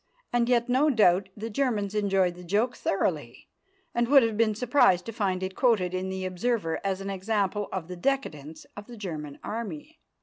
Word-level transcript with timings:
And 0.33 0.49
yet, 0.49 0.67
no 0.67 0.89
doubt, 0.89 1.29
the 1.37 1.51
Germans 1.51 1.93
enjoyed 1.93 2.33
the 2.33 2.43
joke 2.43 2.75
thoroughly, 2.75 3.47
and 3.93 4.07
would 4.07 4.23
have 4.23 4.35
been 4.35 4.55
surprised 4.55 5.05
to 5.05 5.11
find 5.11 5.43
it 5.43 5.55
quoted 5.55 5.93
in 5.93 6.09
the 6.09 6.25
Observer 6.25 6.79
as 6.83 7.01
an 7.01 7.11
example 7.11 7.69
of 7.71 7.87
the 7.87 7.95
decadence 7.95 8.65
of 8.75 8.87
the 8.87 8.97
German 8.97 9.37
Army. 9.43 9.99